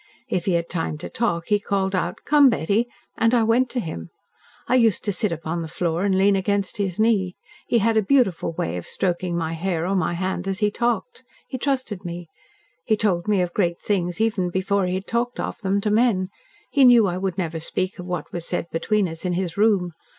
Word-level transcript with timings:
If 0.27 0.45
he 0.45 0.53
had 0.53 0.67
time 0.67 0.97
to 0.97 1.09
talk 1.09 1.45
he 1.49 1.59
called 1.59 1.93
out, 1.93 2.21
'Come, 2.25 2.49
Betty,' 2.49 2.87
and 3.19 3.35
I 3.35 3.43
went 3.43 3.69
to 3.69 3.79
him. 3.79 4.09
I 4.67 4.73
used 4.73 5.05
to 5.05 5.13
sit 5.13 5.31
upon 5.31 5.61
the 5.61 5.67
floor 5.67 6.03
and 6.05 6.17
lean 6.17 6.35
against 6.35 6.77
his 6.77 6.99
knee. 6.99 7.35
He 7.67 7.77
had 7.77 7.97
a 7.97 8.01
beautiful 8.01 8.51
way 8.53 8.77
of 8.77 8.87
stroking 8.87 9.37
my 9.37 9.53
hair 9.53 9.85
or 9.85 9.95
my 9.95 10.15
hand 10.15 10.47
as 10.47 10.57
he 10.57 10.71
talked. 10.71 11.23
He 11.47 11.59
trusted 11.59 12.03
me. 12.03 12.29
He 12.83 12.97
told 12.97 13.27
me 13.27 13.43
of 13.43 13.53
great 13.53 13.79
things 13.79 14.19
even 14.19 14.49
before 14.49 14.87
he 14.87 14.95
had 14.95 15.05
talked 15.05 15.39
of 15.39 15.59
them 15.59 15.79
to 15.81 15.91
men. 15.91 16.29
He 16.71 16.83
knew 16.83 17.05
I 17.05 17.19
would 17.19 17.37
never 17.37 17.59
speak 17.59 17.99
of 17.99 18.07
what 18.07 18.33
was 18.33 18.47
said 18.47 18.71
between 18.71 19.07
us 19.07 19.23
in 19.23 19.33
his 19.33 19.55
room. 19.55 19.91